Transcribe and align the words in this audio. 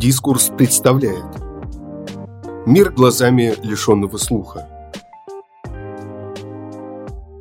Дискурс 0.00 0.50
представляет 0.56 1.26
Мир 2.64 2.90
глазами 2.90 3.54
лишенного 3.62 4.16
слуха 4.16 4.66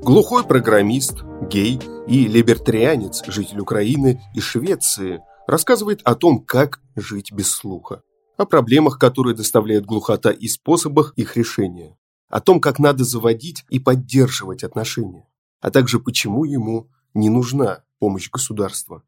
Глухой 0.02 0.44
программист, 0.44 1.24
гей 1.50 1.80
и 2.06 2.28
либертарианец, 2.28 3.24
житель 3.28 3.62
Украины 3.62 4.22
и 4.36 4.42
Швеции, 4.42 5.22
рассказывает 5.48 6.02
о 6.04 6.16
том, 6.16 6.44
как 6.44 6.82
жить 6.98 7.32
без 7.32 7.50
слуха, 7.50 8.04
о 8.36 8.46
проблемах, 8.46 9.00
которые 9.00 9.38
доставляет 9.38 9.86
глухота 9.86 10.32
и 10.32 10.50
способах 10.50 11.14
их 11.16 11.38
решения, 11.38 11.98
о 12.28 12.42
том, 12.42 12.60
как 12.60 12.78
надо 12.78 13.06
заводить 13.06 13.64
и 13.70 13.80
поддерживать 13.80 14.66
отношения, 14.66 15.30
а 15.62 15.72
также 15.72 16.02
почему 16.02 16.44
ему 16.44 16.90
не 17.14 17.30
нужна 17.30 17.86
помощь 18.00 18.30
государства. 18.30 19.02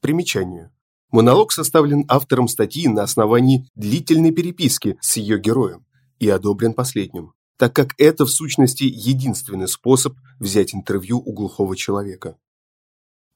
Примечание. 0.00 0.72
Монолог 1.10 1.50
составлен 1.50 2.04
автором 2.08 2.46
статьи 2.46 2.86
на 2.86 3.02
основании 3.02 3.68
длительной 3.74 4.30
переписки 4.30 4.96
с 5.00 5.16
ее 5.16 5.40
героем 5.40 5.84
и 6.20 6.28
одобрен 6.28 6.72
последним, 6.72 7.32
так 7.56 7.74
как 7.74 7.94
это 7.98 8.24
в 8.24 8.30
сущности 8.30 8.84
единственный 8.84 9.66
способ 9.66 10.14
взять 10.38 10.74
интервью 10.74 11.18
у 11.18 11.32
глухого 11.32 11.76
человека. 11.76 12.36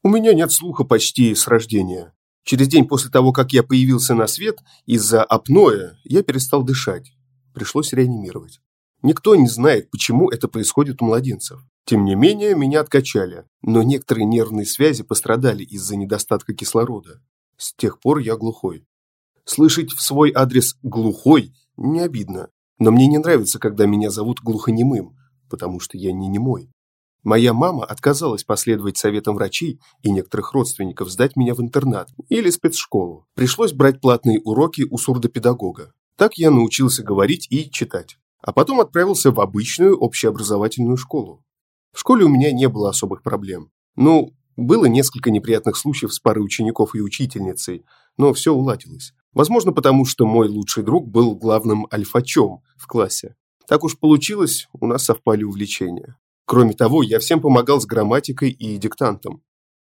У 0.05 0.09
меня 0.09 0.35
нет 0.35 0.53
слуха 0.53 0.85
почти 0.85 1.35
с 1.35 1.49
рождения. 1.49 2.15
Через 2.45 2.69
день 2.69 2.87
после 2.87 3.11
того, 3.11 3.33
как 3.33 3.53
я 3.53 3.63
появился 3.63 4.15
на 4.15 4.27
свет, 4.27 4.61
из-за 4.87 5.25
апноэ 5.25 5.97
я 6.05 6.23
перестал 6.23 6.63
дышать. 6.63 7.13
Пришлось 7.55 7.93
реанимировать. 7.93 8.61
Никто 9.03 9.35
не 9.35 9.49
знает, 9.49 9.91
почему 9.91 10.31
это 10.31 10.47
происходит 10.47 11.03
у 11.03 11.07
младенцев. 11.07 11.61
Тем 11.87 12.05
не 12.05 12.15
менее, 12.15 12.55
меня 12.55 12.81
откачали, 12.81 13.45
но 13.63 13.83
некоторые 13.83 14.27
нервные 14.27 14.67
связи 14.67 15.03
пострадали 15.03 15.65
из-за 15.65 15.97
недостатка 15.97 16.55
кислорода. 16.55 17.21
С 17.57 17.75
тех 17.75 18.01
пор 18.01 18.19
я 18.19 18.37
глухой. 18.37 18.87
Слышать 19.45 19.93
в 19.93 20.01
свой 20.01 20.33
адрес 20.35 20.77
«глухой» 20.83 21.53
не 21.77 22.01
обидно, 22.01 22.49
но 22.79 22.91
мне 22.91 23.07
не 23.07 23.19
нравится, 23.19 23.59
когда 23.59 23.87
меня 23.87 24.11
зовут 24.11 24.41
глухонемым, 24.41 25.17
потому 25.51 25.81
что 25.81 25.99
я 25.99 26.13
не 26.13 26.29
немой. 26.29 26.71
Моя 27.23 27.55
мама 27.55 27.85
отказалась 27.85 28.45
последовать 28.45 28.99
советам 28.99 29.37
врачей 29.37 29.81
и 30.03 30.11
некоторых 30.11 30.53
родственников 30.53 31.11
сдать 31.11 31.37
меня 31.37 31.55
в 31.55 31.61
интернат 31.61 32.11
или 32.29 32.51
спецшколу. 32.51 33.27
Пришлось 33.35 33.73
брать 33.73 34.01
платные 34.01 34.41
уроки 34.45 34.87
у 34.91 34.99
сурдопедагога. 34.99 35.95
Так 36.17 36.37
я 36.37 36.51
научился 36.51 37.03
говорить 37.03 37.47
и 37.51 37.71
читать. 37.71 38.19
А 38.43 38.53
потом 38.53 38.81
отправился 38.81 39.31
в 39.31 39.41
обычную 39.41 39.97
общеобразовательную 39.97 40.99
школу. 40.99 41.43
В 41.93 42.01
школе 42.01 42.27
у 42.27 42.29
меня 42.29 42.53
не 42.53 42.69
было 42.69 42.91
особых 42.91 43.23
проблем. 43.23 43.71
Ну, 43.97 44.35
было 44.57 44.87
несколько 44.87 45.31
неприятных 45.31 45.77
случаев 45.77 46.13
с 46.13 46.21
парой 46.21 46.45
учеников 46.45 46.95
и 46.95 47.01
учительницей, 47.01 47.85
но 48.17 48.33
все 48.33 48.53
уладилось. 48.53 49.13
Возможно, 49.33 49.73
потому 49.73 50.05
что 50.05 50.27
мой 50.27 50.49
лучший 50.49 50.85
друг 50.85 51.09
был 51.09 51.35
главным 51.35 51.87
альфачом 51.93 52.63
в 52.77 52.87
классе. 52.87 53.35
Так 53.67 53.83
уж 53.83 53.99
получилось, 53.99 54.69
у 54.73 54.87
нас 54.87 55.05
совпали 55.05 55.43
увлечения. 55.43 56.17
Кроме 56.47 56.75
того, 56.75 57.03
я 57.03 57.19
всем 57.19 57.41
помогал 57.41 57.81
с 57.81 57.87
грамматикой 57.87 58.51
и 58.51 58.77
диктантом. 58.77 59.43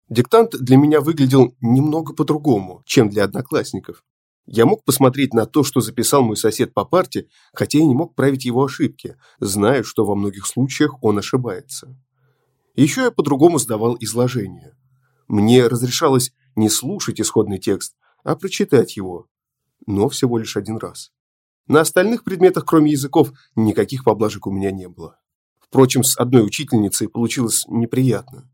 Диктант 0.08 0.52
для 0.58 0.76
меня 0.76 1.00
выглядел 1.00 1.54
немного 1.60 2.14
по-другому, 2.14 2.82
чем 2.84 3.08
для 3.08 3.24
одноклассников. 3.24 4.02
Я 4.46 4.64
мог 4.64 4.82
посмотреть 4.82 5.34
на 5.34 5.44
то, 5.44 5.62
что 5.62 5.80
записал 5.80 6.22
мой 6.22 6.36
сосед 6.36 6.72
по 6.72 6.86
парте, 6.86 7.28
хотя 7.52 7.78
и 7.78 7.84
не 7.84 7.94
мог 7.94 8.14
править 8.14 8.46
его 8.46 8.64
ошибки, 8.64 9.16
зная, 9.38 9.82
что 9.82 10.06
во 10.06 10.14
многих 10.14 10.46
случаях 10.46 11.02
он 11.02 11.18
ошибается. 11.18 11.94
Еще 12.78 13.02
я 13.02 13.10
по-другому 13.10 13.58
сдавал 13.58 13.96
изложение. 13.98 14.76
Мне 15.26 15.66
разрешалось 15.66 16.32
не 16.54 16.68
слушать 16.68 17.20
исходный 17.20 17.58
текст, 17.58 17.96
а 18.22 18.36
прочитать 18.36 18.96
его, 18.96 19.26
но 19.88 20.08
всего 20.08 20.38
лишь 20.38 20.56
один 20.56 20.76
раз. 20.76 21.10
На 21.66 21.80
остальных 21.80 22.22
предметах, 22.22 22.64
кроме 22.64 22.92
языков, 22.92 23.32
никаких 23.56 24.04
поблажек 24.04 24.46
у 24.46 24.52
меня 24.52 24.70
не 24.70 24.88
было. 24.88 25.18
Впрочем, 25.58 26.04
с 26.04 26.16
одной 26.16 26.46
учительницей 26.46 27.08
получилось 27.08 27.64
неприятно. 27.66 28.48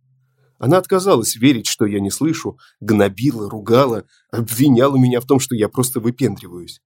Она 0.59 0.79
отказалась 0.79 1.37
верить, 1.37 1.67
что 1.67 1.85
я 1.85 2.01
не 2.01 2.11
слышу, 2.11 2.59
гнобила, 2.81 3.51
ругала, 3.51 4.07
обвиняла 4.31 4.97
меня 4.97 5.21
в 5.21 5.27
том, 5.27 5.39
что 5.39 5.55
я 5.55 5.69
просто 5.69 6.01
выпендриваюсь. 6.01 6.81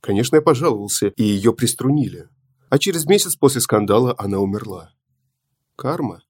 Конечно, 0.00 0.36
я 0.36 0.42
пожаловался, 0.42 1.08
и 1.08 1.24
ее 1.24 1.52
приструнили. 1.52 2.28
А 2.68 2.78
через 2.78 3.06
месяц 3.06 3.34
после 3.34 3.60
скандала 3.60 4.14
она 4.16 4.38
умерла. 4.38 4.92
Карма. 5.74 6.22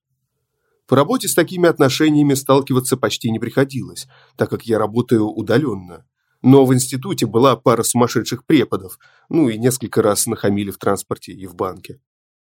По 0.86 0.94
работе 0.94 1.26
с 1.26 1.34
такими 1.34 1.68
отношениями 1.68 2.34
сталкиваться 2.34 2.96
почти 2.96 3.30
не 3.30 3.38
приходилось, 3.38 4.06
так 4.36 4.50
как 4.50 4.66
я 4.66 4.78
работаю 4.78 5.26
удаленно. 5.26 6.06
Но 6.42 6.64
в 6.64 6.72
институте 6.72 7.26
была 7.26 7.56
пара 7.56 7.82
сумасшедших 7.82 8.44
преподов, 8.46 8.98
ну 9.28 9.48
и 9.48 9.58
несколько 9.58 10.00
раз 10.00 10.26
нахамили 10.26 10.70
в 10.70 10.78
транспорте 10.78 11.32
и 11.32 11.46
в 11.46 11.56
банке. 11.56 11.98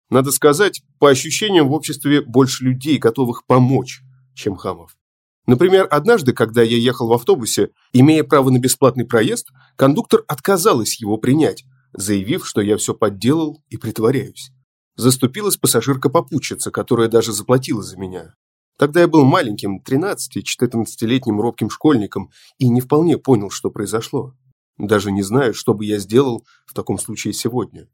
Надо 0.09 0.31
сказать, 0.31 0.81
по 0.99 1.09
ощущениям 1.09 1.69
в 1.69 1.73
обществе 1.73 2.21
больше 2.21 2.65
людей, 2.65 2.97
готовых 2.97 3.45
помочь, 3.45 4.01
чем 4.33 4.55
хамов. 4.55 4.97
Например, 5.45 5.87
однажды, 5.89 6.33
когда 6.33 6.63
я 6.63 6.77
ехал 6.77 7.07
в 7.07 7.13
автобусе, 7.13 7.69
имея 7.93 8.23
право 8.23 8.49
на 8.49 8.59
бесплатный 8.59 9.05
проезд, 9.05 9.49
кондуктор 9.75 10.23
отказалась 10.27 10.99
его 10.99 11.17
принять, 11.17 11.63
заявив, 11.93 12.45
что 12.45 12.61
я 12.61 12.77
все 12.77 12.93
подделал 12.93 13.61
и 13.69 13.77
притворяюсь. 13.77 14.51
Заступилась 14.95 15.57
пассажирка-попутчица, 15.57 16.69
которая 16.71 17.07
даже 17.07 17.33
заплатила 17.33 17.81
за 17.81 17.97
меня. 17.97 18.35
Тогда 18.77 19.01
я 19.01 19.07
был 19.07 19.23
маленьким, 19.23 19.81
13-14-летним 19.85 21.39
робким 21.39 21.69
школьником 21.69 22.29
и 22.57 22.69
не 22.69 22.81
вполне 22.81 23.17
понял, 23.17 23.49
что 23.49 23.69
произошло. 23.69 24.35
Даже 24.77 25.11
не 25.11 25.21
знаю, 25.21 25.53
что 25.53 25.73
бы 25.73 25.85
я 25.85 25.99
сделал 25.99 26.45
в 26.65 26.73
таком 26.73 26.97
случае 26.97 27.33
сегодня. 27.33 27.87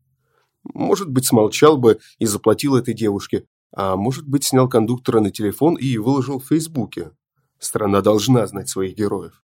Может 0.63 1.09
быть, 1.09 1.25
смолчал 1.25 1.77
бы 1.77 1.99
и 2.17 2.25
заплатил 2.25 2.75
этой 2.75 2.93
девушке, 2.93 3.45
а 3.73 3.95
может 3.95 4.27
быть, 4.27 4.45
снял 4.45 4.67
кондуктора 4.67 5.19
на 5.19 5.31
телефон 5.31 5.75
и 5.75 5.97
выложил 5.97 6.39
в 6.39 6.47
Фейсбуке. 6.47 7.11
Страна 7.59 8.01
должна 8.01 8.47
знать 8.47 8.69
своих 8.69 8.95
героев. 8.95 9.43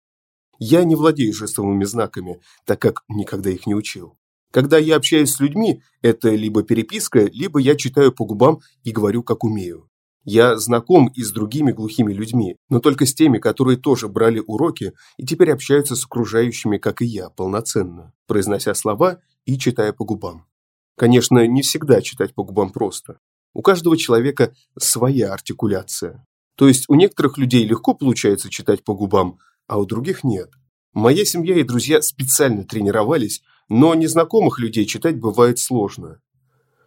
Я 0.58 0.84
не 0.84 0.94
владею 0.94 1.32
жестовыми 1.34 1.84
знаками, 1.84 2.40
так 2.64 2.80
как 2.80 3.02
никогда 3.08 3.50
их 3.50 3.66
не 3.66 3.74
учил. 3.74 4.16
Когда 4.54 4.78
я 4.78 4.94
общаюсь 4.94 5.32
с 5.32 5.40
людьми, 5.40 5.82
это 6.00 6.30
либо 6.30 6.62
переписка, 6.62 7.24
либо 7.24 7.58
я 7.58 7.74
читаю 7.74 8.12
по 8.12 8.24
губам 8.24 8.60
и 8.84 8.92
говорю, 8.92 9.24
как 9.24 9.42
умею. 9.42 9.90
Я 10.22 10.56
знаком 10.58 11.08
и 11.08 11.24
с 11.24 11.32
другими 11.32 11.72
глухими 11.72 12.12
людьми, 12.12 12.54
но 12.68 12.78
только 12.78 13.04
с 13.04 13.12
теми, 13.12 13.38
которые 13.38 13.78
тоже 13.78 14.06
брали 14.06 14.38
уроки 14.38 14.92
и 15.16 15.26
теперь 15.26 15.50
общаются 15.50 15.96
с 15.96 16.04
окружающими, 16.04 16.78
как 16.78 17.02
и 17.02 17.04
я, 17.04 17.30
полноценно, 17.30 18.12
произнося 18.28 18.74
слова 18.74 19.18
и 19.44 19.58
читая 19.58 19.92
по 19.92 20.04
губам. 20.04 20.46
Конечно, 20.96 21.44
не 21.48 21.62
всегда 21.62 22.00
читать 22.00 22.32
по 22.32 22.44
губам 22.44 22.70
просто. 22.70 23.18
У 23.54 23.60
каждого 23.60 23.96
человека 23.96 24.54
своя 24.78 25.32
артикуляция. 25.32 26.24
То 26.54 26.68
есть 26.68 26.84
у 26.86 26.94
некоторых 26.94 27.38
людей 27.38 27.66
легко 27.66 27.92
получается 27.92 28.50
читать 28.50 28.84
по 28.84 28.94
губам, 28.94 29.40
а 29.66 29.80
у 29.80 29.84
других 29.84 30.22
нет. 30.22 30.52
Моя 30.94 31.24
семья 31.24 31.58
и 31.58 31.64
друзья 31.64 32.00
специально 32.02 32.62
тренировались, 32.62 33.42
но 33.68 33.96
незнакомых 33.96 34.60
людей 34.60 34.86
читать 34.86 35.18
бывает 35.18 35.58
сложно. 35.58 36.20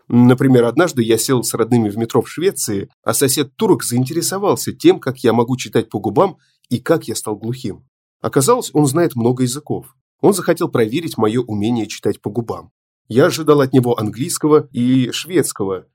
Например, 0.08 0.64
однажды 0.64 1.04
я 1.04 1.18
сел 1.18 1.44
с 1.44 1.54
родными 1.54 1.90
в 1.90 1.98
метро 1.98 2.22
в 2.22 2.30
Швеции, 2.30 2.90
а 3.04 3.14
сосед-турок 3.14 3.84
заинтересовался 3.84 4.72
тем, 4.72 5.02
как 5.02 5.20
я 5.26 5.34
могу 5.34 5.58
читать 5.58 5.90
по 5.90 6.00
губам 6.00 6.38
и 6.70 6.80
как 6.80 7.10
я 7.10 7.16
стал 7.16 7.36
глухим. 7.36 7.86
Оказалось, 8.22 8.72
он 8.74 8.86
знает 8.86 9.18
много 9.18 9.44
языков. 9.44 9.94
Он 10.22 10.34
захотел 10.34 10.70
проверить 10.70 11.18
мое 11.18 11.42
умение 11.42 11.86
читать 11.86 12.22
по 12.22 12.30
губам. 12.30 12.72
Я 13.10 13.26
ожидал 13.26 13.60
от 13.60 13.74
него 13.74 14.00
английского 14.00 14.70
и 14.72 15.12
шведского, 15.12 15.88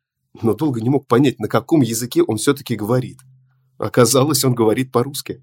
но 0.43 0.53
долго 0.53 0.83
не 0.83 0.91
мог 0.91 1.07
понять, 1.07 1.39
на 1.39 1.49
каком 1.49 1.81
языке 1.81 2.23
он 2.23 2.37
все-таки 2.37 2.77
говорит. 2.77 3.21
Оказалось, 3.79 4.45
он 4.45 4.55
говорит 4.55 4.93
по-русски. 4.93 5.43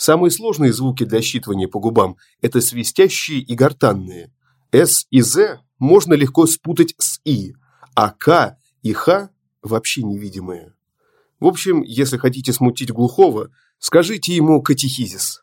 Самые 0.00 0.30
сложные 0.30 0.72
звуки 0.72 1.02
для 1.02 1.18
считывания 1.18 1.66
по 1.66 1.80
губам– 1.80 2.18
это 2.40 2.60
свистящие 2.60 3.40
и 3.40 3.56
гортанные. 3.56 4.32
«С» 4.70 5.06
и 5.10 5.20
«З» 5.20 5.60
можно 5.80 6.14
легко 6.14 6.46
спутать 6.46 6.94
с 6.98 7.20
«и», 7.24 7.54
а 7.96 8.10
«К» 8.10 8.56
и 8.82 8.92
«Х» 8.92 9.30
вообще 9.60 10.04
невидимые. 10.04 10.72
В 11.40 11.46
общем, 11.46 11.82
если 11.82 12.16
хотите 12.16 12.52
смутить 12.52 12.92
глухого, 12.92 13.50
скажите 13.80 14.36
ему 14.36 14.62
катехизис. 14.62 15.42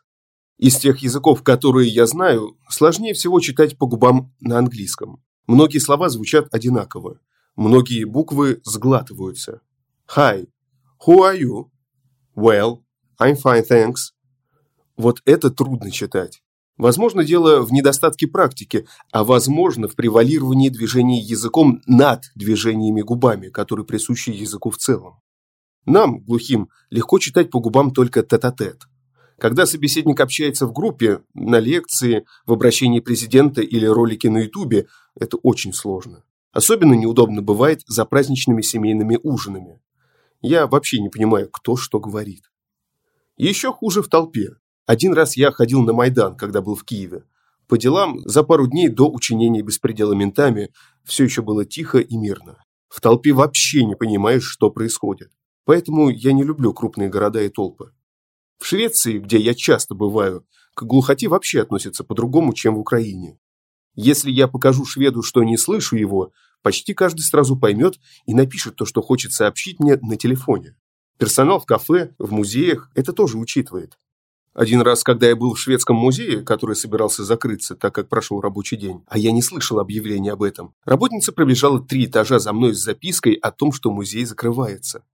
Из 0.56 0.78
тех 0.78 1.00
языков, 1.00 1.42
которые 1.42 1.90
я 1.90 2.06
знаю, 2.06 2.56
сложнее 2.70 3.12
всего 3.12 3.40
читать 3.40 3.76
по 3.76 3.86
губам 3.86 4.34
на 4.40 4.56
английском. 4.56 5.22
Многие 5.46 5.80
слова 5.80 6.08
звучат 6.08 6.48
одинаково. 6.50 7.20
Многие 7.56 8.04
буквы 8.04 8.62
сглатываются. 8.64 9.60
Hi. 10.16 10.46
Who 11.06 11.18
are 11.18 11.38
you? 11.38 11.66
Well. 12.34 12.84
I'm 13.20 13.36
fine, 13.36 13.62
thanks. 13.62 14.15
Вот 14.96 15.20
это 15.24 15.50
трудно 15.50 15.90
читать. 15.90 16.42
Возможно, 16.78 17.24
дело 17.24 17.62
в 17.62 17.72
недостатке 17.72 18.26
практики, 18.26 18.86
а 19.10 19.24
возможно, 19.24 19.88
в 19.88 19.94
превалировании 19.94 20.68
движений 20.68 21.20
языком 21.20 21.80
над 21.86 22.24
движениями 22.34 23.00
губами, 23.00 23.48
которые 23.48 23.86
присущи 23.86 24.30
языку 24.30 24.70
в 24.70 24.76
целом. 24.76 25.20
Нам, 25.86 26.20
глухим, 26.20 26.68
легко 26.90 27.18
читать 27.18 27.50
по 27.50 27.60
губам 27.60 27.92
только 27.92 28.22
тет-а-тет. 28.22 28.82
Когда 29.38 29.66
собеседник 29.66 30.20
общается 30.20 30.66
в 30.66 30.72
группе, 30.72 31.20
на 31.34 31.58
лекции, 31.58 32.24
в 32.46 32.52
обращении 32.52 33.00
президента 33.00 33.60
или 33.60 33.86
ролике 33.86 34.30
на 34.30 34.38
ютубе, 34.38 34.86
это 35.14 35.36
очень 35.38 35.72
сложно. 35.72 36.24
Особенно 36.52 36.94
неудобно 36.94 37.42
бывает 37.42 37.82
за 37.86 38.04
праздничными 38.06 38.62
семейными 38.62 39.18
ужинами. 39.22 39.80
Я 40.40 40.66
вообще 40.66 41.00
не 41.00 41.10
понимаю, 41.10 41.50
кто 41.50 41.76
что 41.76 42.00
говорит. 42.00 42.50
Еще 43.36 43.72
хуже 43.72 44.02
в 44.02 44.08
толпе. 44.08 44.56
Один 44.86 45.14
раз 45.14 45.36
я 45.36 45.50
ходил 45.50 45.82
на 45.82 45.92
Майдан, 45.92 46.36
когда 46.36 46.62
был 46.62 46.76
в 46.76 46.84
Киеве. 46.84 47.24
По 47.66 47.76
делам, 47.76 48.20
за 48.20 48.44
пару 48.44 48.68
дней 48.68 48.88
до 48.88 49.10
учинения 49.10 49.60
беспредела 49.60 50.12
ментами 50.12 50.70
все 51.04 51.24
еще 51.24 51.42
было 51.42 51.64
тихо 51.64 51.98
и 51.98 52.16
мирно. 52.16 52.64
В 52.88 53.00
толпе 53.00 53.32
вообще 53.32 53.84
не 53.84 53.96
понимаешь, 53.96 54.44
что 54.44 54.70
происходит. 54.70 55.32
Поэтому 55.64 56.08
я 56.08 56.32
не 56.32 56.44
люблю 56.44 56.72
крупные 56.72 57.08
города 57.08 57.42
и 57.42 57.48
толпы. 57.48 57.92
В 58.58 58.66
Швеции, 58.66 59.18
где 59.18 59.38
я 59.38 59.54
часто 59.54 59.96
бываю, 59.96 60.46
к 60.74 60.84
глухоте 60.84 61.26
вообще 61.26 61.62
относятся 61.62 62.04
по-другому, 62.04 62.52
чем 62.52 62.76
в 62.76 62.78
Украине. 62.78 63.38
Если 63.96 64.30
я 64.30 64.46
покажу 64.46 64.84
шведу, 64.84 65.22
что 65.22 65.42
не 65.42 65.56
слышу 65.56 65.96
его, 65.96 66.30
почти 66.62 66.94
каждый 66.94 67.22
сразу 67.22 67.56
поймет 67.58 67.98
и 68.26 68.34
напишет 68.34 68.76
то, 68.76 68.84
что 68.84 69.02
хочет 69.02 69.32
сообщить 69.32 69.80
мне 69.80 69.96
на 69.96 70.16
телефоне. 70.16 70.76
Персонал 71.18 71.58
в 71.58 71.64
кафе, 71.64 72.14
в 72.18 72.30
музеях 72.32 72.90
это 72.94 73.12
тоже 73.12 73.36
учитывает. 73.38 73.98
Один 74.56 74.80
раз, 74.80 75.04
когда 75.04 75.28
я 75.28 75.36
был 75.36 75.52
в 75.52 75.58
шведском 75.58 75.96
музее, 75.96 76.40
который 76.40 76.76
собирался 76.76 77.24
закрыться, 77.24 77.76
так 77.76 77.94
как 77.94 78.08
прошел 78.08 78.40
рабочий 78.40 78.78
день, 78.78 79.02
а 79.06 79.18
я 79.18 79.30
не 79.30 79.42
слышал 79.42 79.78
объявления 79.78 80.32
об 80.32 80.42
этом, 80.42 80.74
работница 80.86 81.32
пробежала 81.32 81.78
три 81.78 82.06
этажа 82.06 82.38
за 82.38 82.54
мной 82.54 82.74
с 82.74 82.78
запиской 82.78 83.34
о 83.34 83.52
том, 83.52 83.70
что 83.70 83.90
музей 83.90 84.24
закрывается. 84.24 85.04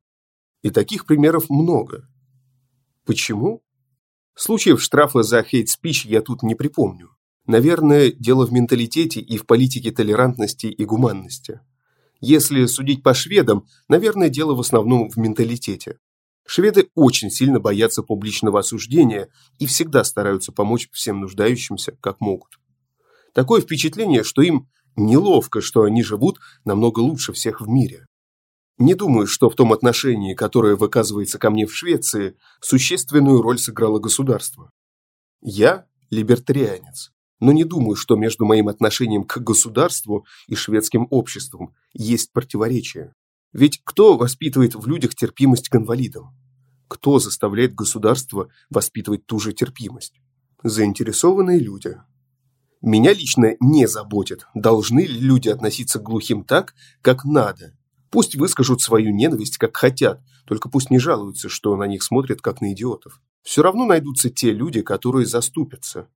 И 0.62 0.70
таких 0.70 1.06
примеров 1.06 1.50
много. 1.50 2.08
Почему? 3.04 3.64
Случаев 4.36 4.80
штрафа 4.80 5.24
за 5.24 5.42
хейт-спич 5.42 6.06
я 6.06 6.22
тут 6.22 6.44
не 6.44 6.54
припомню. 6.54 7.08
Наверное, 7.44 8.12
дело 8.12 8.46
в 8.46 8.52
менталитете 8.52 9.18
и 9.20 9.38
в 9.38 9.46
политике 9.46 9.90
толерантности 9.90 10.66
и 10.66 10.84
гуманности. 10.84 11.58
Если 12.20 12.66
судить 12.66 13.02
по 13.02 13.12
шведам, 13.12 13.66
наверное, 13.88 14.28
дело 14.28 14.54
в 14.54 14.60
основном 14.60 15.10
в 15.10 15.16
менталитете. 15.16 15.98
Шведы 16.46 16.90
очень 16.94 17.30
сильно 17.30 17.60
боятся 17.60 18.02
публичного 18.02 18.60
осуждения 18.60 19.28
и 19.58 19.66
всегда 19.66 20.04
стараются 20.04 20.52
помочь 20.52 20.88
всем 20.92 21.20
нуждающимся, 21.20 21.96
как 22.00 22.20
могут. 22.20 22.58
Такое 23.32 23.60
впечатление, 23.60 24.24
что 24.24 24.42
им 24.42 24.68
неловко, 24.96 25.60
что 25.60 25.82
они 25.82 26.02
живут 26.02 26.38
намного 26.64 27.00
лучше 27.00 27.32
всех 27.32 27.60
в 27.60 27.68
мире. 27.68 28.06
Не 28.78 28.94
думаю, 28.94 29.26
что 29.26 29.48
в 29.48 29.54
том 29.54 29.72
отношении, 29.72 30.34
которое 30.34 30.76
выказывается 30.76 31.38
ко 31.38 31.50
мне 31.50 31.66
в 31.66 31.74
Швеции, 31.74 32.36
существенную 32.60 33.40
роль 33.40 33.58
сыграло 33.58 33.98
государство. 33.98 34.70
Я 35.40 35.86
либертарианец, 36.10 37.12
но 37.40 37.52
не 37.52 37.64
думаю, 37.64 37.96
что 37.96 38.16
между 38.16 38.44
моим 38.44 38.68
отношением 38.68 39.24
к 39.24 39.38
государству 39.38 40.26
и 40.46 40.54
шведским 40.54 41.06
обществом 41.10 41.74
есть 41.92 42.32
противоречие. 42.32 43.14
Ведь 43.52 43.80
кто 43.84 44.16
воспитывает 44.16 44.74
в 44.74 44.86
людях 44.86 45.14
терпимость 45.14 45.68
к 45.68 45.76
инвалидам? 45.76 46.34
Кто 46.88 47.18
заставляет 47.18 47.74
государство 47.74 48.48
воспитывать 48.70 49.26
ту 49.26 49.38
же 49.38 49.52
терпимость? 49.52 50.20
Заинтересованные 50.62 51.58
люди. 51.58 51.96
Меня 52.80 53.12
лично 53.12 53.56
не 53.60 53.86
заботит, 53.86 54.46
должны 54.54 55.00
ли 55.00 55.20
люди 55.20 55.48
относиться 55.48 55.98
к 55.98 56.02
глухим 56.02 56.44
так, 56.44 56.74
как 57.00 57.24
надо. 57.24 57.76
Пусть 58.10 58.36
выскажут 58.36 58.80
свою 58.80 59.12
ненависть, 59.12 59.58
как 59.58 59.76
хотят, 59.76 60.20
только 60.46 60.68
пусть 60.68 60.90
не 60.90 60.98
жалуются, 60.98 61.48
что 61.48 61.76
на 61.76 61.84
них 61.84 62.02
смотрят, 62.02 62.40
как 62.40 62.60
на 62.60 62.72
идиотов. 62.72 63.20
Все 63.42 63.62
равно 63.62 63.86
найдутся 63.86 64.30
те 64.30 64.52
люди, 64.52 64.82
которые 64.82 65.26
заступятся. 65.26 66.08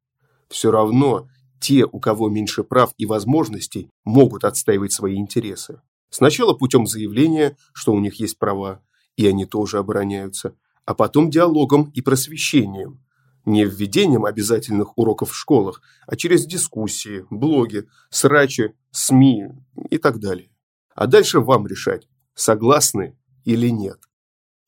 Все 0.48 0.70
равно 0.70 1.28
те, 1.60 1.84
у 1.84 2.00
кого 2.00 2.28
меньше 2.28 2.64
прав 2.64 2.92
и 2.98 3.06
возможностей, 3.06 3.90
могут 4.04 4.44
отстаивать 4.44 4.92
свои 4.92 5.16
интересы. 5.16 5.80
Сначала 6.16 6.54
путем 6.54 6.86
заявления, 6.86 7.58
что 7.74 7.92
у 7.92 8.00
них 8.00 8.20
есть 8.20 8.38
права, 8.38 8.80
и 9.16 9.26
они 9.26 9.44
тоже 9.44 9.76
обороняются, 9.76 10.56
а 10.86 10.94
потом 10.94 11.28
диалогом 11.28 11.90
и 11.94 12.00
просвещением. 12.00 13.04
Не 13.44 13.66
введением 13.66 14.24
обязательных 14.24 14.96
уроков 14.96 15.32
в 15.32 15.34
школах, 15.34 15.82
а 16.06 16.16
через 16.16 16.46
дискуссии, 16.46 17.26
блоги, 17.28 17.86
срачи, 18.08 18.72
СМИ 18.92 19.48
и 19.90 19.98
так 19.98 20.18
далее. 20.18 20.48
А 20.94 21.06
дальше 21.06 21.40
вам 21.40 21.66
решать, 21.66 22.08
согласны 22.34 23.18
или 23.44 23.68
нет. 23.68 23.98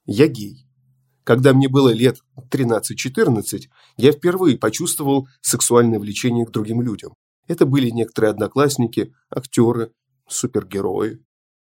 Я 0.04 0.26
гей. 0.26 0.66
Когда 1.24 1.54
мне 1.54 1.70
было 1.70 1.94
лет 1.94 2.18
13-14, 2.50 3.70
я 3.96 4.12
впервые 4.12 4.58
почувствовал 4.58 5.28
сексуальное 5.40 5.98
влечение 5.98 6.44
к 6.44 6.50
другим 6.50 6.82
людям. 6.82 7.14
Это 7.46 7.64
были 7.64 7.88
некоторые 7.88 8.32
одноклассники, 8.32 9.14
актеры, 9.30 9.92
супергерои. 10.28 11.20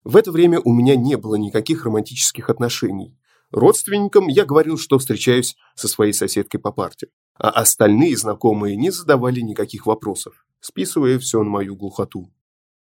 В 0.05 0.17
это 0.17 0.31
время 0.31 0.61
у 0.63 0.71
меня 0.71 0.95
не 0.95 1.17
было 1.17 1.33
никаких 1.33 1.83
романтических 1.83 2.51
отношений. 2.51 3.17
Родственникам 3.49 4.27
я 4.27 4.45
говорил, 4.45 4.77
что 4.77 4.99
встречаюсь 4.99 5.55
со 5.73 5.87
своей 5.87 6.13
соседкой 6.13 6.59
по 6.59 6.71
парте. 6.71 7.07
А 7.33 7.49
остальные 7.49 8.15
знакомые 8.15 8.75
не 8.75 8.91
задавали 8.91 9.41
никаких 9.41 9.87
вопросов, 9.87 10.45
списывая 10.59 11.17
все 11.17 11.41
на 11.41 11.49
мою 11.49 11.75
глухоту. 11.75 12.31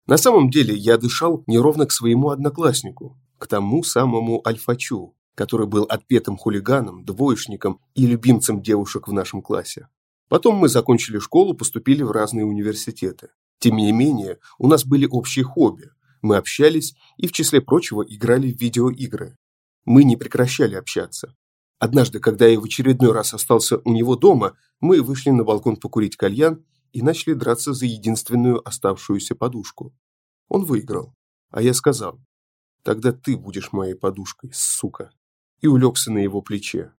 На 0.06 0.16
самом 0.16 0.50
деле 0.50 0.74
я 0.74 0.98
дышал 0.98 1.44
неровно 1.46 1.86
к 1.86 1.92
своему 1.92 2.30
однокласснику, 2.30 3.16
к 3.38 3.46
тому 3.46 3.84
самому 3.84 4.42
Альфачу, 4.44 5.14
который 5.36 5.68
был 5.68 5.84
отпетым 5.84 6.36
хулиганом, 6.36 7.04
двоечником 7.04 7.78
и 7.94 8.04
любимцем 8.04 8.60
девушек 8.60 9.06
в 9.06 9.12
нашем 9.12 9.42
классе. 9.42 9.86
Потом 10.28 10.56
мы 10.56 10.68
закончили 10.68 11.20
школу, 11.20 11.54
поступили 11.54 12.02
в 12.02 12.10
разные 12.10 12.44
университеты. 12.44 13.28
Тем 13.60 13.76
не 13.76 13.92
менее, 13.92 14.38
у 14.58 14.66
нас 14.66 14.84
были 14.84 15.06
общие 15.06 15.44
хобби, 15.44 15.90
мы 16.22 16.36
общались 16.36 16.94
и, 17.16 17.26
в 17.26 17.32
числе 17.32 17.60
прочего, 17.60 18.02
играли 18.02 18.50
в 18.50 18.60
видеоигры. 18.60 19.36
Мы 19.84 20.04
не 20.04 20.16
прекращали 20.16 20.76
общаться. 20.76 21.36
Однажды, 21.78 22.20
когда 22.20 22.46
я 22.46 22.60
в 22.60 22.64
очередной 22.64 23.12
раз 23.12 23.34
остался 23.34 23.78
у 23.78 23.92
него 23.92 24.14
дома, 24.14 24.56
мы 24.80 25.02
вышли 25.02 25.30
на 25.30 25.42
балкон 25.42 25.76
покурить 25.76 26.16
кальян 26.16 26.64
и 26.92 27.02
начали 27.02 27.34
драться 27.34 27.72
за 27.72 27.86
единственную 27.86 28.66
оставшуюся 28.66 29.34
подушку. 29.34 29.92
Он 30.48 30.64
выиграл, 30.64 31.14
а 31.50 31.60
я 31.60 31.74
сказал, 31.74 32.20
«Тогда 32.84 33.12
ты 33.12 33.36
будешь 33.36 33.72
моей 33.72 33.94
подушкой, 33.94 34.50
сука», 34.54 35.10
и 35.60 35.66
улегся 35.66 36.12
на 36.12 36.18
его 36.18 36.40
плече. 36.40 36.92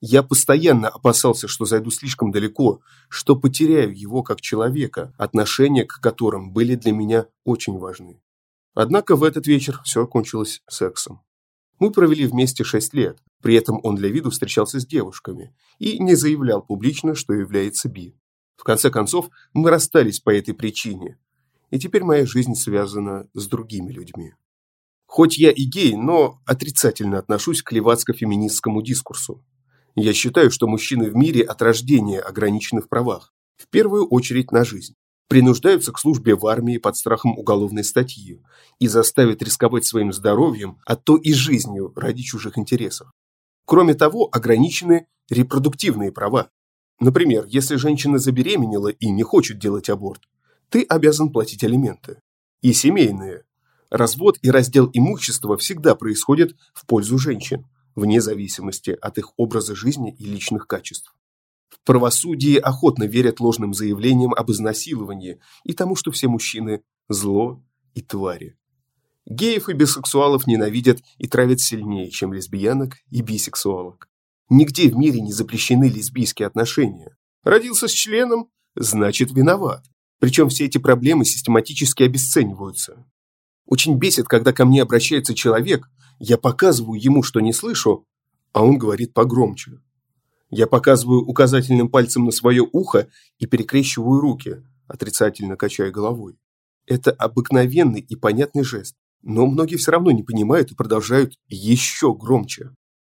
Я 0.00 0.24
постоянно 0.24 0.88
опасался, 0.88 1.46
что 1.46 1.64
зайду 1.64 1.90
слишком 1.90 2.32
далеко, 2.32 2.80
что 3.08 3.36
потеряю 3.36 3.96
его 3.96 4.22
как 4.24 4.40
человека, 4.40 5.14
отношения 5.16 5.84
к 5.84 6.00
которым 6.00 6.52
были 6.52 6.74
для 6.74 6.92
меня 6.92 7.26
очень 7.44 7.78
важны. 7.78 8.20
Однако 8.74 9.16
в 9.16 9.22
этот 9.22 9.46
вечер 9.46 9.80
все 9.84 10.02
окончилось 10.02 10.62
сексом. 10.68 11.22
Мы 11.78 11.90
провели 11.90 12.26
вместе 12.26 12.64
шесть 12.64 12.94
лет, 12.94 13.18
при 13.42 13.54
этом 13.54 13.80
он 13.82 13.96
для 13.96 14.08
виду 14.08 14.30
встречался 14.30 14.80
с 14.80 14.86
девушками 14.86 15.54
и 15.78 15.98
не 15.98 16.14
заявлял 16.14 16.62
публично, 16.62 17.14
что 17.14 17.34
является 17.34 17.88
би. 17.88 18.16
В 18.56 18.64
конце 18.64 18.90
концов, 18.90 19.28
мы 19.52 19.70
расстались 19.70 20.20
по 20.20 20.30
этой 20.30 20.54
причине, 20.54 21.18
и 21.70 21.78
теперь 21.78 22.04
моя 22.04 22.24
жизнь 22.24 22.54
связана 22.54 23.28
с 23.34 23.46
другими 23.46 23.90
людьми. 23.90 24.34
Хоть 25.06 25.36
я 25.36 25.50
и 25.50 25.64
гей, 25.64 25.94
но 25.96 26.40
отрицательно 26.46 27.18
отношусь 27.18 27.62
к 27.62 27.72
левацко-феминистскому 27.72 28.82
дискурсу. 28.82 29.44
Я 29.94 30.14
считаю, 30.14 30.50
что 30.50 30.66
мужчины 30.66 31.10
в 31.10 31.16
мире 31.16 31.42
от 31.42 31.60
рождения 31.60 32.20
ограничены 32.20 32.80
в 32.80 32.88
правах, 32.88 33.34
в 33.56 33.68
первую 33.68 34.06
очередь 34.06 34.52
на 34.52 34.64
жизнь 34.64 34.94
принуждаются 35.32 35.92
к 35.92 35.98
службе 35.98 36.36
в 36.36 36.46
армии 36.46 36.76
под 36.76 36.94
страхом 36.94 37.38
уголовной 37.38 37.84
статьи 37.84 38.42
и 38.78 38.86
заставят 38.86 39.42
рисковать 39.42 39.86
своим 39.86 40.12
здоровьем, 40.12 40.76
а 40.84 40.94
то 40.94 41.16
и 41.16 41.32
жизнью 41.32 41.94
ради 41.96 42.22
чужих 42.22 42.58
интересов. 42.58 43.10
Кроме 43.64 43.94
того, 43.94 44.28
ограничены 44.30 45.06
репродуктивные 45.30 46.12
права. 46.12 46.50
Например, 47.00 47.46
если 47.48 47.76
женщина 47.76 48.18
забеременела 48.18 48.88
и 48.88 49.08
не 49.08 49.22
хочет 49.22 49.58
делать 49.58 49.88
аборт, 49.88 50.20
ты 50.68 50.82
обязан 50.82 51.32
платить 51.32 51.64
алименты. 51.64 52.18
И 52.60 52.74
семейные. 52.74 53.44
Развод 53.88 54.36
и 54.42 54.50
раздел 54.50 54.90
имущества 54.92 55.56
всегда 55.56 55.94
происходят 55.94 56.54
в 56.74 56.84
пользу 56.84 57.16
женщин, 57.16 57.64
вне 57.94 58.20
зависимости 58.20 58.90
от 59.00 59.16
их 59.16 59.32
образа 59.38 59.74
жизни 59.74 60.14
и 60.14 60.26
личных 60.26 60.66
качеств. 60.66 61.14
В 61.82 61.86
правосудии 61.86 62.56
охотно 62.58 63.04
верят 63.04 63.40
ложным 63.40 63.74
заявлениям 63.74 64.32
об 64.34 64.52
изнасиловании 64.52 65.40
и 65.64 65.72
тому, 65.72 65.96
что 65.96 66.12
все 66.12 66.28
мужчины– 66.28 66.82
зло 67.08 67.60
и 67.94 68.02
твари. 68.02 68.56
Геев 69.26 69.68
и 69.68 69.72
бисексуалов 69.72 70.46
ненавидят 70.46 71.00
и 71.18 71.26
травят 71.26 71.58
сильнее, 71.58 72.08
чем 72.10 72.32
лесбиянок 72.32 72.98
и 73.10 73.20
бисексуалок. 73.20 74.08
Нигде 74.48 74.88
в 74.88 74.96
мире 74.96 75.20
не 75.20 75.32
запрещены 75.32 75.88
лесбийские 75.88 76.46
отношения. 76.46 77.16
Родился 77.42 77.88
с 77.88 77.92
членом– 77.92 78.46
значит 78.76 79.32
виноват. 79.32 79.84
Причем 80.20 80.50
все 80.50 80.66
эти 80.66 80.78
проблемы 80.78 81.24
систематически 81.24 82.04
обесцениваются. 82.04 83.04
Очень 83.66 83.98
бесит, 83.98 84.28
когда 84.28 84.52
ко 84.52 84.64
мне 84.64 84.82
обращается 84.82 85.34
человек, 85.34 85.88
я 86.20 86.38
показываю 86.38 87.02
ему, 87.02 87.24
что 87.24 87.40
не 87.40 87.52
слышу, 87.52 88.06
а 88.52 88.62
он 88.62 88.78
говорит 88.78 89.14
погромче. 89.14 89.80
Я 90.54 90.66
показываю 90.66 91.22
указательным 91.22 91.88
пальцем 91.88 92.26
на 92.26 92.30
свое 92.30 92.68
ухо 92.72 93.08
и 93.38 93.46
перекрещиваю 93.46 94.20
руки, 94.20 94.62
отрицательно 94.86 95.56
качая 95.56 95.90
головой. 95.90 96.36
Это 96.86 97.10
обыкновенный 97.10 98.00
и 98.00 98.16
понятный 98.16 98.62
жест, 98.62 98.94
но 99.22 99.46
многие 99.46 99.76
все 99.76 99.92
равно 99.92 100.10
не 100.10 100.22
понимают 100.22 100.70
и 100.70 100.74
продолжают 100.74 101.38
еще 101.48 102.14
громче. 102.14 102.74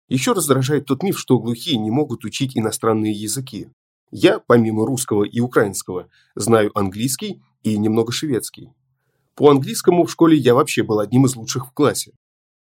Еще 0.10 0.32
раздражает 0.32 0.86
тот 0.86 1.04
миф, 1.04 1.20
что 1.20 1.38
глухие 1.38 1.78
не 1.78 1.92
могут 1.92 2.26
учить 2.26 2.58
иностранные 2.58 3.14
языки. 3.14 3.70
Я, 4.10 4.40
помимо 4.40 4.88
русского 4.88 5.24
и 5.24 5.40
украинского, 5.40 6.10
знаю 6.34 6.72
английский 6.76 7.44
и 7.62 7.78
немного 7.78 8.12
шведский. 8.12 8.72
По 9.36 9.52
английскому 9.52 10.06
в 10.06 10.12
школе 10.12 10.36
я 10.36 10.56
вообще 10.56 10.82
был 10.82 11.00
одним 11.00 11.28
из 11.28 11.36
лучших 11.36 11.68
в 11.68 11.72
классе. 11.72 12.14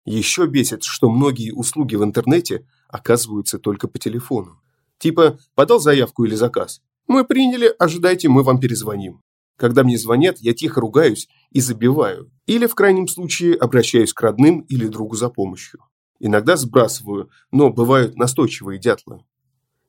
Еще 0.04 0.49
бесит, 0.49 0.83
что 0.83 1.09
многие 1.09 1.52
услуги 1.52 1.95
в 1.95 2.02
интернете 2.02 2.66
оказываются 2.88 3.61
только 3.61 3.87
по 3.87 4.00
телефону. 4.00 4.61
Типа, 5.04 5.38
подал 5.54 5.80
заявку 5.80 6.25
или 6.25 6.34
заказ. 6.34 6.80
Мы 7.06 7.26
приняли, 7.26 7.75
ожидайте, 7.78 8.30
мы 8.30 8.42
вам 8.42 8.58
перезвоним. 8.58 9.20
Когда 9.58 9.84
мне 9.84 9.99
звонят, 9.99 10.38
я 10.38 10.54
тихо 10.54 10.80
ругаюсь 10.80 11.28
и 11.50 11.61
забиваю. 11.61 12.30
Или, 12.46 12.64
в 12.64 12.75
крайнем 12.75 13.06
случае, 13.06 13.54
обращаюсь 13.54 14.14
к 14.14 14.23
родным 14.23 14.61
или 14.61 14.87
другу 14.87 15.14
за 15.14 15.28
помощью. 15.28 15.80
Иногда 16.20 16.56
сбрасываю, 16.56 17.28
но 17.52 17.68
бывают 17.68 18.16
настойчивые 18.16 18.80
дятлы. 18.80 19.26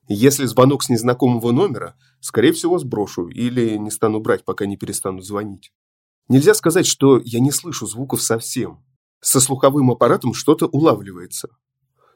Если 0.06 0.44
звонок 0.44 0.82
с 0.82 0.90
незнакомого 0.90 1.50
номера, 1.50 1.96
скорее 2.20 2.52
всего 2.52 2.78
сброшу 2.78 3.28
или 3.28 3.78
не 3.78 3.90
стану 3.90 4.20
брать, 4.20 4.44
пока 4.44 4.66
не 4.66 4.76
перестану 4.76 5.22
звонить. 5.22 5.72
Нельзя 6.28 6.52
сказать, 6.52 6.86
что 6.86 7.22
я 7.24 7.40
не 7.40 7.52
слышу 7.52 7.86
звуков 7.86 8.20
совсем. 8.20 8.84
Со 9.22 9.40
слуховым 9.40 9.90
аппаратом 9.90 10.34
что-то 10.34 10.66
улавливается. 10.66 11.48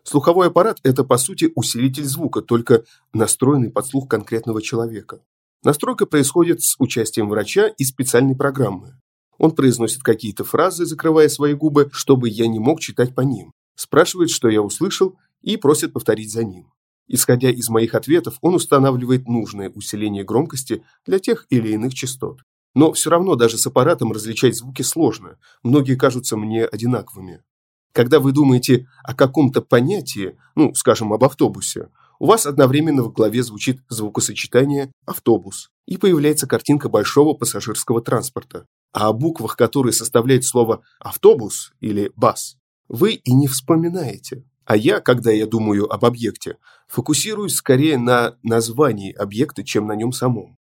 Слуховой 0.03 0.49
аппарат– 0.49 0.79
это, 0.83 1.05
по 1.05 1.19
сути, 1.19 1.53
усилитель 1.55 2.05
звука, 2.05 2.41
только 2.43 2.85
настроенный 3.13 3.71
под 3.71 3.87
слух 3.87 4.09
конкретного 4.09 4.63
человека. 4.63 5.21
Настройка 5.63 6.07
происходит 6.07 6.63
с 6.63 6.77
участием 6.79 7.29
врача 7.29 7.69
и 7.69 7.85
специальной 7.85 8.35
программы. 8.35 8.99
Он 9.37 9.53
произносит 9.53 10.03
какие-то 10.03 10.45
фразы, 10.45 10.87
закрывая 10.87 11.29
свои 11.29 11.55
губы, 11.55 11.91
чтобы 11.93 12.29
я 12.29 12.47
не 12.47 12.59
мог 12.59 12.81
читать 12.81 13.15
по 13.15 13.21
ним. 13.21 13.53
Спрашивает, 13.75 14.31
что 14.31 14.49
я 14.49 14.63
услышал, 14.63 15.17
и 15.43 15.57
просит 15.57 15.93
повторить 15.93 16.33
за 16.33 16.45
ним. 16.45 16.73
Исходя 17.09 17.51
из 17.51 17.69
моих 17.69 17.95
ответов, 17.95 18.39
он 18.41 18.55
устанавливает 18.55 19.27
нужное 19.29 19.71
усиление 19.71 20.25
громкости 20.25 20.83
для 21.07 21.19
тех 21.19 21.47
или 21.51 21.71
иных 21.73 21.95
частот. 21.95 22.41
Но 22.75 22.93
все 22.93 23.11
равно 23.11 23.35
даже 23.35 23.59
с 23.59 23.67
аппаратом 23.67 24.13
различать 24.13 24.57
звуки 24.57 24.83
сложно, 24.83 25.39
многие 25.63 25.97
кажутся 25.97 26.37
мне 26.37 26.65
одинаковыми. 26.65 27.43
Когда 27.93 28.21
вы 28.21 28.33
думаете 28.33 28.87
о 29.03 29.15
каком-то 29.15 29.63
понятии, 29.63 30.37
ну, 30.55 30.75
скажем, 30.75 31.13
об 31.13 31.25
автобусе, 31.25 31.89
у 32.21 32.27
вас 32.27 32.47
одновременно 32.47 33.03
в 33.03 33.13
голове 33.13 33.43
звучит 33.43 33.81
звукосочетание 33.89 34.93
«автобус» 35.07 35.71
и 35.87 35.97
появляется 35.97 36.47
картинка 36.47 36.89
большого 36.89 37.35
пассажирского 37.35 38.03
транспорта. 38.03 38.67
А 38.93 39.09
о 39.09 39.13
буквах, 39.13 39.57
которые 39.57 39.93
составляют 39.93 40.45
слово 40.45 40.83
«автобус» 41.01 41.73
или 41.81 42.13
«бас», 42.17 42.57
вы 42.89 43.13
и 43.13 43.33
не 43.33 43.49
вспоминаете. 43.49 44.45
А 44.67 44.77
я, 44.77 45.01
когда 45.01 45.31
я 45.31 45.47
думаю 45.47 45.91
об 45.91 46.05
объекте, 46.05 46.59
фокусируюсь 46.87 47.55
скорее 47.55 47.99
на 47.99 48.37
названии 48.43 49.13
объекта, 49.13 49.65
чем 49.65 49.87
на 49.87 49.95
нем 49.97 50.13
самом. 50.13 50.59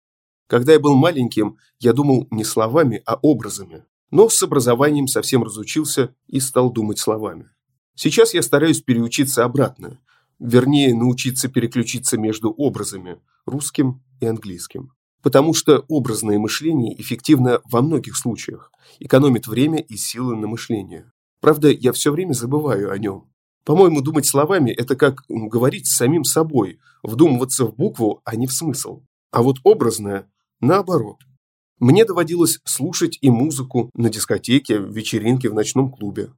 Когда 0.48 0.72
я 0.72 0.80
был 0.80 0.96
маленьким, 0.96 1.58
я 1.78 1.92
думал 1.92 2.26
не 2.30 2.42
словами, 2.42 3.02
а 3.04 3.16
образами. 3.22 3.84
Но 4.10 4.28
с 4.28 4.42
образованием 4.42 5.06
совсем 5.06 5.42
разучился 5.42 6.14
и 6.26 6.40
стал 6.40 6.70
думать 6.70 6.98
словами. 6.98 7.50
Сейчас 7.94 8.34
я 8.34 8.42
стараюсь 8.42 8.80
переучиться 8.80 9.44
обратно, 9.44 10.00
вернее, 10.38 10.94
научиться 10.94 11.48
переключиться 11.48 12.18
между 12.18 12.50
образами, 12.50 13.18
русским 13.46 14.02
и 14.20 14.26
английским. 14.26 14.92
Потому 15.22 15.54
что 15.54 15.84
образное 15.88 16.38
мышление 16.38 16.98
эффективно 17.00 17.60
во 17.64 17.82
многих 17.82 18.16
случаях, 18.16 18.72
экономит 18.98 19.46
время 19.46 19.78
и 19.78 19.96
силы 19.96 20.34
на 20.34 20.46
мышление. 20.46 21.12
Правда, 21.40 21.70
я 21.70 21.92
все 21.92 22.10
время 22.10 22.32
забываю 22.32 22.90
о 22.90 22.98
нем. 22.98 23.30
По-моему, 23.64 24.00
думать 24.00 24.26
словами– 24.26 24.70
это 24.78 24.96
как 24.96 25.22
говорить 25.28 25.86
с 25.86 25.96
самим 25.96 26.24
собой, 26.24 26.78
вдумываться 27.02 27.66
в 27.66 27.76
букву, 27.76 28.22
а 28.24 28.34
не 28.34 28.46
в 28.46 28.52
смысл. 28.52 29.02
А 29.30 29.42
вот 29.42 29.58
образное 29.62 30.26
Наоборот. 30.60 31.16
Мне 31.80 32.04
доводилось 32.04 32.60
слушать 32.64 33.18
и 33.22 33.30
музыку 33.30 33.90
на 33.94 34.10
дискотеке, 34.10 34.78
в 34.78 34.92
вечеринке, 34.94 35.48
в 35.48 35.54
ночном 35.54 35.90
клубе. 35.90 36.30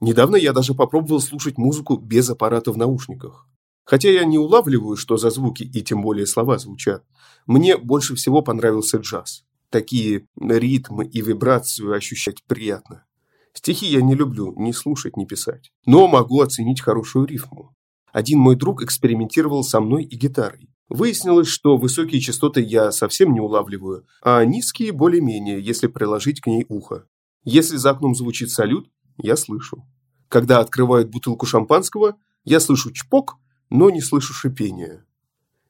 Недавно 0.00 0.34
я 0.34 0.52
даже 0.52 0.74
попробовал 0.74 1.20
слушать 1.20 1.56
музыку 1.56 1.96
без 1.96 2.28
аппарата 2.28 2.72
в 2.72 2.76
наушниках. 2.76 3.46
Хотя 3.84 4.10
я 4.10 4.24
не 4.24 4.38
улавливаю, 4.38 4.96
что 4.96 5.16
за 5.16 5.30
звуки 5.30 5.62
и 5.62 5.82
тем 5.82 6.02
более 6.02 6.26
слова 6.26 6.58
звучат, 6.58 7.04
мне 7.46 7.76
больше 7.76 8.16
всего 8.16 8.42
понравился 8.42 8.98
джаз. 8.98 9.44
Такие 9.70 10.26
ритмы 10.36 11.06
и 11.06 11.20
вибрацию 11.20 11.92
ощущать 11.94 12.42
приятно. 12.44 13.04
Стихи 13.52 13.86
я 13.86 14.02
не 14.02 14.16
люблю 14.16 14.52
ни 14.56 14.72
слушать, 14.72 15.16
ни 15.16 15.26
писать. 15.26 15.70
Но 15.86 16.08
могу 16.08 16.40
оценить 16.40 16.80
хорошую 16.80 17.26
рифму. 17.26 17.72
Один 18.12 18.40
мой 18.40 18.56
друг 18.56 18.82
экспериментировал 18.82 19.62
со 19.62 19.80
мной 19.80 20.02
и 20.02 20.16
гитарой. 20.16 20.68
Выяснилось, 20.88 21.48
что 21.48 21.76
высокие 21.76 22.20
частоты 22.20 22.62
я 22.62 22.92
совсем 22.92 23.34
не 23.34 23.40
улавливаю, 23.40 24.06
а 24.22 24.44
низкие 24.44 24.92
более-менее, 24.92 25.60
если 25.60 25.86
приложить 25.86 26.40
к 26.40 26.46
ней 26.46 26.64
ухо. 26.68 27.04
Если 27.44 27.76
за 27.76 27.90
окном 27.90 28.14
звучит 28.14 28.50
салют, 28.50 28.90
я 29.18 29.36
слышу. 29.36 29.86
Когда 30.28 30.60
открывают 30.60 31.10
бутылку 31.10 31.46
шампанского, 31.46 32.16
я 32.44 32.60
слышу 32.60 32.90
чпок, 32.92 33.36
но 33.68 33.90
не 33.90 34.00
слышу 34.00 34.32
шипения. 34.32 35.04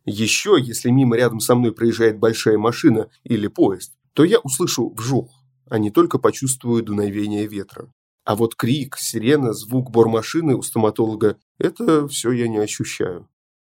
Еще, 0.04 0.56
если 0.60 0.90
мимо 0.90 1.16
рядом 1.16 1.40
со 1.40 1.54
мной 1.54 1.72
проезжает 1.72 2.18
большая 2.18 2.56
машина 2.56 3.10
или 3.24 3.48
поезд, 3.48 3.94
то 4.14 4.24
я 4.24 4.38
услышу 4.38 4.90
вжух, 4.96 5.44
а 5.68 5.78
не 5.78 5.90
только 5.90 6.18
почувствую 6.18 6.82
дуновение 6.82 7.46
ветра. 7.46 7.92
А 8.24 8.36
вот 8.36 8.54
крик, 8.54 8.96
сирена, 8.98 9.52
звук 9.52 9.90
бормашины 9.90 10.54
у 10.54 10.62
стоматолога– 10.62 11.38
это 11.58 12.06
все 12.08 12.30
я 12.32 12.46
не 12.46 12.58
ощущаю. 12.58 13.28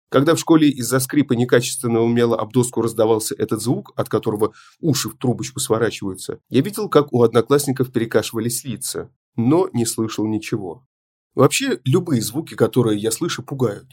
Когда 0.09 0.35
в 0.35 0.39
школе 0.39 0.69
из-за 0.69 0.99
скрипа 0.99 1.33
некачественного 1.33 2.07
мела 2.07 2.39
об 2.39 2.53
доску 2.53 2.81
раздавался 2.81 3.35
этот 3.37 3.61
звук, 3.61 3.91
от 3.97 4.07
которого 4.07 4.53
уши 4.79 5.09
в 5.09 5.17
трубочку 5.17 5.59
сворачиваются, 5.59 6.39
я 6.49 6.61
видел, 6.61 6.87
как 6.87 7.11
у 7.11 7.23
одноклассников 7.23 7.91
перекашивались 7.91 8.63
лица, 8.63 9.11
но 9.35 9.69
не 9.73 9.85
слышал 9.85 10.25
ничего. 10.25 10.85
Вообще, 11.35 11.79
любые 11.83 12.21
звуки, 12.21 12.55
которые 12.55 12.97
я 12.97 13.11
слышу, 13.11 13.43
пугают. 13.43 13.85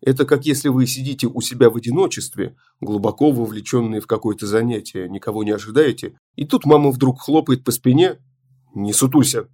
Это 0.00 0.24
как 0.24 0.46
если 0.46 0.68
вы 0.68 0.86
сидите 0.86 1.26
у 1.26 1.40
себя 1.40 1.68
в 1.68 1.76
одиночестве, 1.76 2.56
глубоко 2.80 3.32
вовлеченные 3.32 4.00
в 4.00 4.06
какое-то 4.06 4.46
занятие, 4.46 5.08
никого 5.08 5.42
не 5.42 5.50
ожидаете, 5.50 6.16
и 6.36 6.46
тут 6.46 6.64
мама 6.64 6.90
вдруг 6.92 7.20
хлопает 7.20 7.64
по 7.64 7.72
спине 7.72 8.18
«Не 8.74 8.92
сутулься!». 8.92 9.48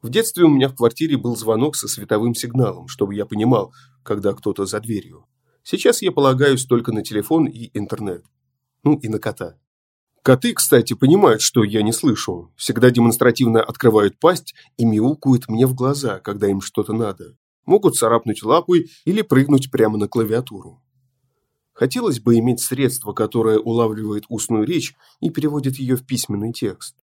В 0.00 0.10
детстве 0.10 0.44
у 0.44 0.48
меня 0.48 0.68
в 0.68 0.74
квартире 0.74 1.16
был 1.16 1.36
звонок 1.36 1.76
со 1.76 1.86
световым 1.86 2.34
сигналом, 2.34 2.88
чтобы 2.88 3.14
я 3.14 3.26
понимал, 3.26 3.72
когда 4.02 4.32
кто-то 4.32 4.66
за 4.66 4.80
дверью. 4.80 5.26
Сейчас 5.62 6.02
я 6.02 6.12
полагаюсь 6.12 6.64
только 6.66 6.92
на 6.92 7.02
телефон 7.02 7.46
и 7.46 7.70
интернет. 7.76 8.24
Ну 8.82 8.96
и 8.96 9.08
на 9.08 9.18
кота. 9.18 9.56
Коты, 10.22 10.54
кстати, 10.54 10.94
понимают, 10.94 11.40
что 11.40 11.64
я 11.64 11.82
не 11.82 11.92
слышу. 11.92 12.52
Всегда 12.56 12.90
демонстративно 12.90 13.62
открывают 13.62 14.18
пасть 14.18 14.54
и 14.76 14.84
мяукают 14.84 15.48
мне 15.48 15.66
в 15.66 15.74
глаза, 15.74 16.20
когда 16.20 16.48
им 16.48 16.60
что-то 16.60 16.92
надо. 16.92 17.36
Могут 17.64 17.96
царапнуть 17.96 18.42
лапой 18.42 18.90
или 19.04 19.22
прыгнуть 19.22 19.70
прямо 19.70 19.98
на 19.98 20.08
клавиатуру. 20.08 20.82
Хотелось 21.72 22.20
бы 22.20 22.38
иметь 22.38 22.60
средство, 22.60 23.12
которое 23.12 23.58
улавливает 23.58 24.24
устную 24.28 24.64
речь 24.64 24.94
и 25.20 25.30
переводит 25.30 25.76
ее 25.76 25.96
в 25.96 26.04
письменный 26.04 26.52
текст. 26.52 26.96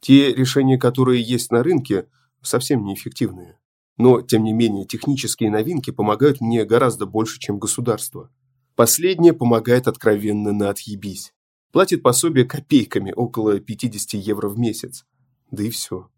Те 0.00 0.32
решения, 0.32 0.78
которые 0.78 1.22
есть 1.22 1.50
на 1.50 1.62
рынке, 1.62 2.06
совсем 2.42 2.84
неэффективные. 2.84 3.58
Но, 4.00 4.22
тем 4.22 4.44
не 4.44 4.54
менее, 4.54 4.86
технические 4.86 5.50
новинки 5.50 5.90
помогают 5.90 6.40
мне 6.40 6.64
гораздо 6.64 7.04
больше, 7.04 7.38
чем 7.38 7.58
государство. 7.58 8.30
Последнее 8.74 9.34
помогает 9.34 9.88
откровенно 9.88 10.52
на 10.52 10.70
отъебись. 10.70 11.34
Платит 11.70 12.02
пособие 12.02 12.46
копейками, 12.46 13.12
около 13.14 13.60
50 13.60 14.14
евро 14.14 14.48
в 14.48 14.58
месяц. 14.58 15.04
Да 15.50 15.64
и 15.64 15.68
все. 15.68 16.08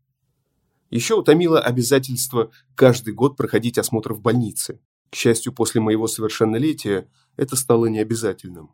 Еще 0.90 1.16
утомило 1.16 1.58
обязательство 1.58 2.52
каждый 2.76 3.14
год 3.14 3.36
проходить 3.36 3.78
осмотр 3.78 4.12
в 4.12 4.20
больнице. 4.20 4.78
К 5.10 5.16
счастью, 5.16 5.52
после 5.52 5.80
моего 5.80 6.06
совершеннолетия 6.06 7.08
это 7.36 7.56
стало 7.56 7.86
необязательным. 7.86 8.70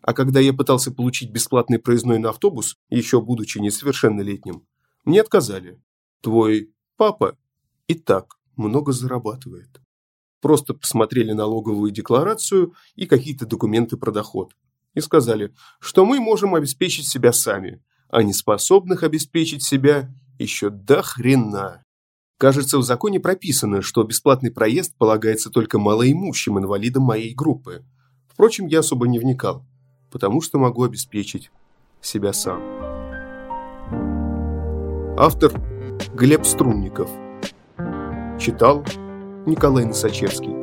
А 0.00 0.12
когда 0.12 0.38
я 0.38 0.52
пытался 0.52 0.92
получить 0.92 1.32
бесплатный 1.32 1.80
проездной 1.80 2.20
на 2.20 2.28
автобус, 2.28 2.76
еще 2.88 3.20
будучи 3.20 3.58
несовершеннолетним, 3.58 4.64
мне 5.04 5.22
отказали. 5.22 5.82
Твой 6.20 6.72
папа 6.96 7.36
и 7.88 7.94
так 7.94 8.38
много 8.56 8.92
зарабатывает. 8.92 9.80
Просто 10.40 10.74
посмотрели 10.74 11.32
налоговую 11.32 11.90
декларацию 11.90 12.74
и 12.94 13.06
какие-то 13.06 13.46
документы 13.46 13.96
про 13.96 14.12
доход. 14.12 14.54
И 14.94 15.00
сказали, 15.00 15.52
что 15.80 16.04
мы 16.04 16.20
можем 16.20 16.54
обеспечить 16.54 17.08
себя 17.08 17.32
сами, 17.32 17.82
а 18.08 18.22
не 18.22 18.32
способных 18.32 19.02
обеспечить 19.02 19.64
себя 19.64 20.10
еще 20.38 20.70
до 20.70 21.02
хрена. 21.02 21.82
Кажется, 22.38 22.78
в 22.78 22.84
законе 22.84 23.18
прописано, 23.18 23.82
что 23.82 24.04
бесплатный 24.04 24.52
проезд 24.52 24.96
полагается 24.96 25.50
только 25.50 25.78
малоимущим 25.78 26.58
инвалидам 26.58 27.02
моей 27.02 27.34
группы. 27.34 27.84
Впрочем, 28.28 28.66
я 28.66 28.80
особо 28.80 29.08
не 29.08 29.18
вникал, 29.18 29.66
потому 30.12 30.40
что 30.40 30.58
могу 30.58 30.84
обеспечить 30.84 31.50
себя 32.00 32.32
сам. 32.32 32.62
Автор 35.18 35.52
Глеб 36.14 36.46
Струнников. 36.46 37.10
Читал 38.38 38.84
Николай 39.46 39.84
Носачевский. 39.84 40.54